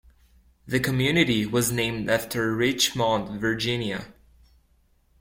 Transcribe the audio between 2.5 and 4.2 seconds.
Richmond, Virginia.